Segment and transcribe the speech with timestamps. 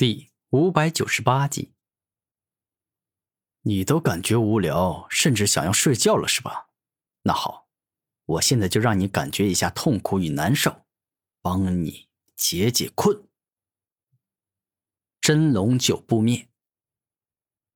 [0.00, 1.74] 第五百九十八集，
[3.60, 6.70] 你都感觉无聊，甚至想要睡觉了，是吧？
[7.24, 7.68] 那好，
[8.24, 10.86] 我现在就让你感觉一下痛苦与难受，
[11.42, 13.28] 帮你解解困。
[15.20, 16.48] 真龙九不灭。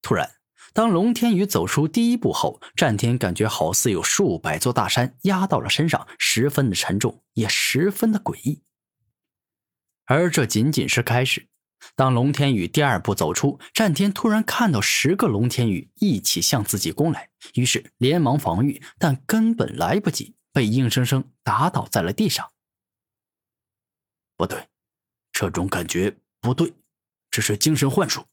[0.01, 0.37] 突然，
[0.73, 8.65] 当龙天宇走出第一步后，战天感觉好似有数百座大山压到了身上，十分的沉重，也十分的诡异。
[10.07, 11.51] 而这仅仅是开始。
[11.97, 22.51] 当龙天宇第二步走出，战天突然看到十个龙天宇一起向自己攻来，于是连忙防御，但根本来不及，被硬生生打倒在了地上。
[24.37, 24.69] 不对，
[25.33, 26.75] 这种感觉不对，
[27.31, 28.27] 这是精神幻术。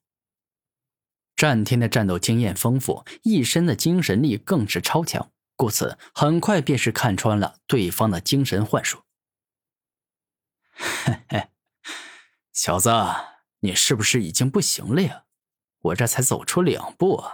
[1.36, 9.04] 战天的战斗经验丰富，一身的精神力更是超强，故此很快便是看穿了对方的精神幻术。
[10.74, 11.50] 嘿嘿，
[12.54, 12.90] 小子。
[13.62, 15.26] 你是不是已经不行了呀？
[15.80, 17.32] 我这才走出两步啊，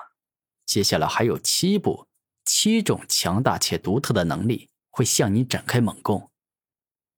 [0.65, 2.07] 接下来还有七步，
[2.45, 6.29] 七种强大且独特的能力会向你展开猛攻，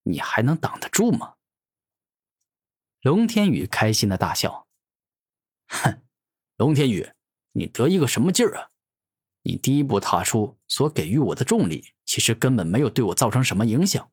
[0.04, 1.36] 你还能挡得住吗？
[3.02, 4.68] 龙天宇开心的大笑，
[5.68, 6.02] 哼，
[6.58, 7.12] 龙天宇，
[7.52, 8.70] 你得意个什么劲儿啊？
[9.44, 14.12] 你第一步踏出所给予我的重力，其实根本没有对我造成什么影响，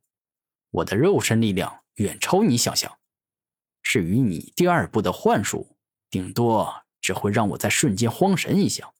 [0.70, 2.98] 我的肉身力量远超你想象。
[3.88, 5.78] 至于你第二步的幻术，
[6.10, 8.92] 顶多只会让我在瞬间慌神一下，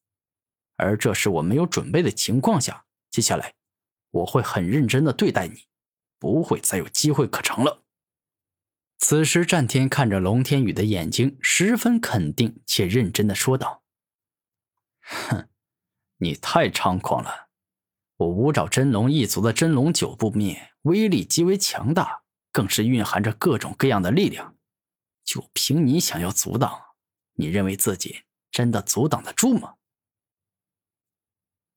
[0.77, 2.87] 而这是我没有准备的情况下。
[3.11, 3.55] 接下来，
[4.13, 5.65] 我会很认真的对待你，
[6.21, 7.83] 不会再有机会可乘了。
[8.99, 13.83] 此时，战天看着龙天宇的眼睛，十分肯定且认真的说道
[15.03, 15.49] ：“哼，
[16.19, 17.49] 你太猖狂了！
[18.19, 24.53] 我五爪真龙一族的真龙九步灭，威力极为强大，更是蕴含着各种各样的力量。”
[25.27, 26.95] 就凭你想要阻挡，
[27.35, 29.75] 你认为自己真的阻挡得住吗？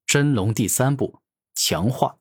[0.05, 1.19] 真龙第三步
[1.53, 2.19] 强化。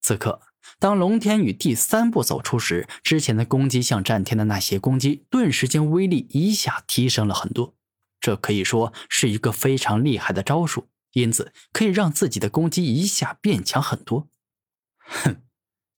[0.00, 0.42] 此刻，
[0.80, 7.76] 当龙天宇第三步走出时，之前的攻击向战天的那些攻击，顿时间威力一下提升了很多。
[8.20, 14.28] 这可以说是一个非常厉害的招数，因此可以让自己的攻击一下变强很多。
[14.98, 15.42] 哼，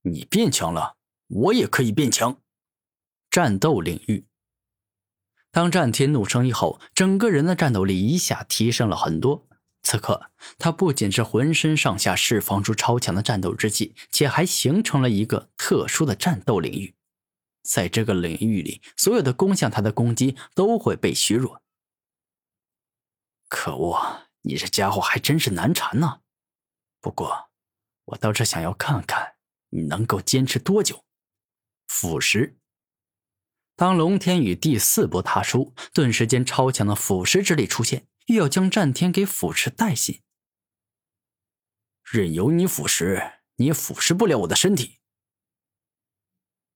[0.03, 0.98] 你变强了，
[1.28, 2.42] 我也可以变强。
[3.34, 4.28] 战斗领域。
[5.50, 9.49] 当战天怒声一吼，整个人的战斗力一下提升了很多。
[9.83, 16.95] 此刻，他不仅是浑身上下释放出超强的战斗之气，且还形成了一个特殊的战斗领域。
[17.65, 21.61] 在这个领域里，所有的攻向他的攻击都会被削弱。
[23.49, 26.21] 可恶，你这家伙还真是难缠呢。
[27.01, 27.51] 不过，
[28.05, 29.34] 我倒是想要看看
[29.71, 31.05] 你能够坚持多久。
[31.89, 32.55] 腐蚀。
[33.76, 40.22] 当龙天宇第四步踏出，顿时间超强的腐蚀之力出现，欲要将战天给腐蚀殆尽。
[42.04, 45.00] 任由你腐蚀，你腐蚀不了我的身体。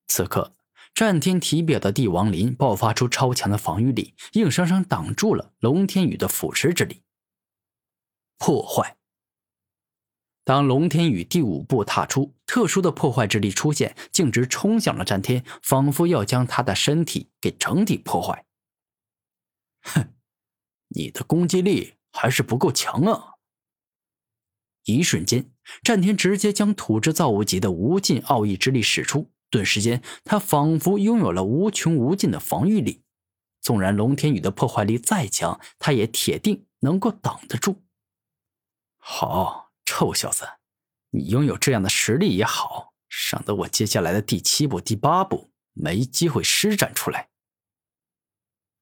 [0.08, 0.56] 此刻，
[0.92, 7.04] 战天体表的帝王鳞爆发出超强的防御力，硬生生挡住了龙天宇的腐蚀之力。
[8.38, 8.97] 破坏。
[10.48, 18.46] 当龙天宇第五步踏出，特殊的破坏之力出现，径直冲向了战天，仿佛要将他的身体给整体破坏。
[19.82, 20.14] 哼，
[20.88, 23.34] 你的攻击力还是不够强啊！
[24.84, 25.50] 一瞬间，
[25.82, 33.02] 战天直接将土之造物级的无尽奥义之力使出，顿时间，他仿佛拥有了无穷无尽的防御力。
[33.60, 37.82] 纵然龙天宇的破坏力再强，他也铁定能够挡得住。
[38.96, 39.67] 好。
[39.88, 40.46] 臭小子，
[41.08, 47.30] 你拥有这样的实力也好，省得我接下来的第七步、第八步没机会施展出来。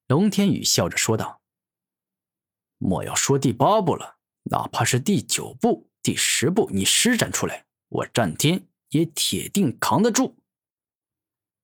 [0.09, 1.41] 龙天宇笑着说道
[2.79, 4.17] ：“莫要说第八步了，
[4.51, 10.37] 哪怕是第九步、第十步，你施展出来，我战天也铁定扛得住。”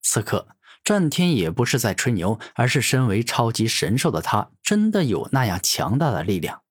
[0.02, 6.62] 此刻，战天也不是在吹牛，而是身为超级神兽的他，真的有那样强大的力量。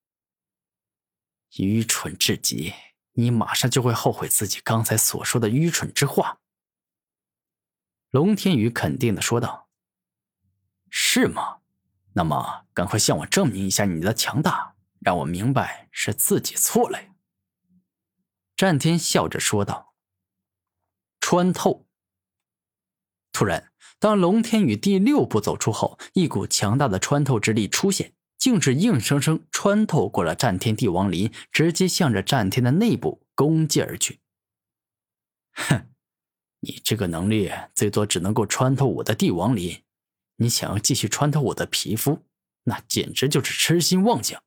[1.58, 2.74] 愚蠢至极！
[3.14, 6.40] 你马上就会后悔自己刚才所说的愚蠢之话。”
[8.12, 9.70] 龙天宇肯定的说道。
[10.90, 11.60] “是吗？
[12.14, 17.00] 那么赶快向我证明一下你的强大，让我明白是自己错了。”
[18.58, 19.96] 战天笑着说道。
[21.20, 21.88] 穿透。
[23.32, 28.14] 突然，当龙天宇第六步走出后，一股强大的穿透之力出现。
[28.42, 34.20] 竟是硬生生穿透过了战天帝王鳞，直接向着战天的内部攻击而去。
[35.52, 35.86] 哼，
[36.62, 39.84] 你这个能力最多只能够穿透我的帝王鳞，
[40.38, 42.24] 你想要继续穿透我的皮肤，
[42.64, 44.42] 那简直就是痴心妄想。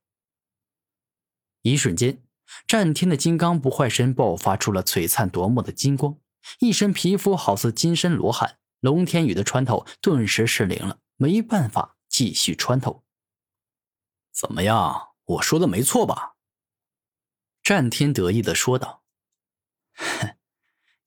[1.61, 2.21] 一瞬间，
[2.67, 6.19] 战天的金刚不坏身爆发出了璀璨夺目的金光，
[6.59, 8.57] 一身皮肤好似金身罗汉。
[8.81, 13.04] 龙天宇的穿透顿时失灵了，没办法继续穿透。
[14.45, 15.15] 怎么样？
[15.23, 16.35] 我说的没错吧？
[17.63, 19.03] 战天得意的说道。
[19.95, 20.37] 哼，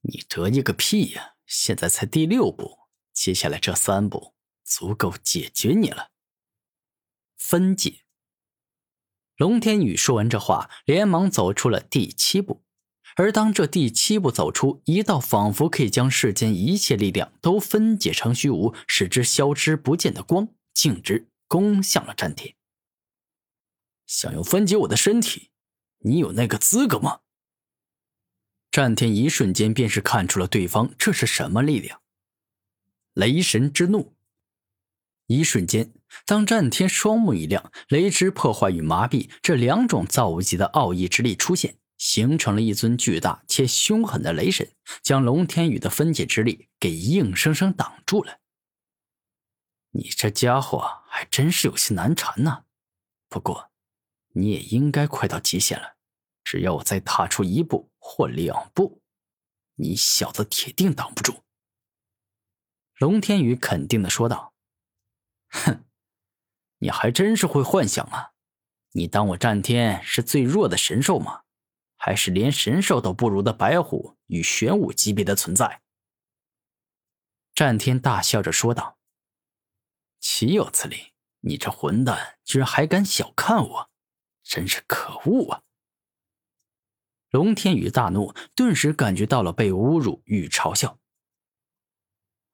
[0.01, 1.37] 你得意个屁呀！
[1.47, 2.79] 现在才第六步，
[3.13, 6.11] 接下来这三步足够解决你了。
[7.37, 8.01] 分解。
[9.37, 12.65] 龙天宇说完这话，连忙走出了第七步。
[13.15, 22.58] 而当这第七步走出，一道仿佛可以将世间一切力量都分解成虚无，使之消失不见的光，径直攻向了战天。
[24.09, 25.51] 想要分解我的身体，
[25.99, 27.21] 你有那个资格吗？
[28.71, 32.01] 战天一瞬间便是看出了对方这是什么力量——
[33.13, 34.17] 雷神之怒。
[35.27, 35.93] 一瞬间，
[36.25, 44.73] 当战天双目一亮，雷之破坏与麻痹这两种造物级的奥义之力出现，形成了一尊巨大且凶狠的雷神，
[45.03, 48.41] 将龙天宇的分解之力给硬生生挡住了。
[49.91, 52.65] 你这家伙还真是有些难缠呐！
[53.29, 53.71] 不过，
[54.33, 55.97] 你也应该快到极限了，
[56.45, 59.03] 只要我再踏出一步或两步，
[59.75, 61.45] 你小子铁定挡不住。”
[62.99, 64.55] 龙天宇肯定的说道。
[65.51, 65.85] 哼，
[66.79, 68.33] 你还真是会幻想啊！
[68.93, 71.43] 你当我战天是最弱的神兽吗？
[71.97, 75.83] 还是连神兽都不如的白虎与玄武级别的存在？
[77.55, 78.99] 战天大笑着说道
[80.21, 81.13] ：“岂有此理！
[81.41, 83.88] 你这混蛋居然还敢小看我，
[84.49, 85.63] 真是可恶啊！”
[87.31, 90.99] 龙天宇大怒，顿时感觉到了被侮辱与嘲笑。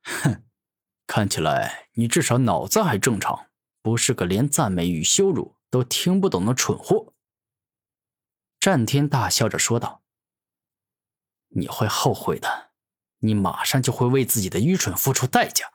[0.03, 0.43] 哼！
[1.07, 3.51] 看起来你至少脑子还正常，
[3.83, 7.15] 不是个连赞美与羞辱都听不懂的蠢货。
[8.59, 10.03] 战天大笑着说道
[11.55, 12.73] ：“你会后悔的，
[13.19, 15.74] 你马上就会为自己的愚蠢付出代价。”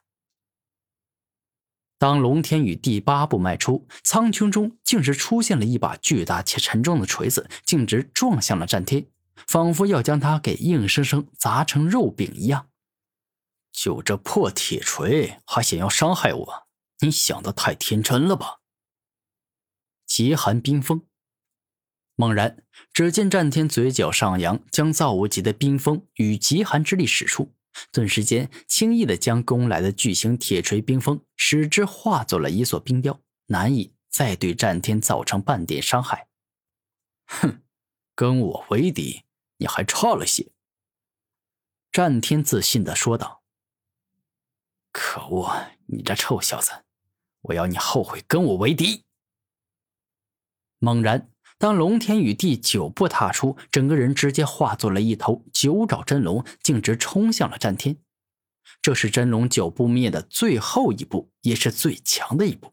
[1.99, 9.05] 当龙天宇第八步迈出，苍穹中竟是出现了一把巨大且沉重的锤子，径直撞向了战天，
[9.45, 12.69] 仿佛要将他给硬生生砸成肉饼一样。
[13.73, 16.67] 就这破铁锤，还想要伤害我？
[17.01, 18.61] 你想的太天真了吧！
[20.05, 21.01] 极寒冰封。
[22.15, 22.63] 猛然，
[22.93, 27.51] 只见战天嘴角上扬，将造物级的冰封与极寒之力使出，
[27.91, 36.27] 顿时间轻易的将攻来的巨型铁锤冰封，使之化作了一座冰雕，难以再对战天造成半点伤害。
[37.25, 37.61] 哼，
[38.15, 39.23] 跟我为敌，
[39.57, 40.51] 你还差了些。
[41.91, 43.43] 战天自信的说道。
[44.91, 45.71] 可恶！
[45.85, 46.83] 你这臭小子，
[47.41, 49.05] 我要你后悔跟我为敌！
[50.79, 57.97] 猛然，当龙天宇第九步踏出，整个人直接化作了一头九爪真龙，径直冲向了战天。
[58.81, 62.71] 这是真龙九步灭的最后一步，也是最强的一步。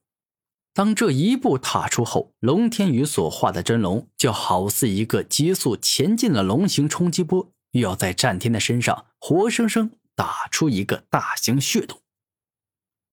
[0.73, 12.01] 当这一步踏出后，龙天宇所化的真龙就好似一个急速前进的龙形冲击波，又要在战天的身上活生生打出一个大型血洞。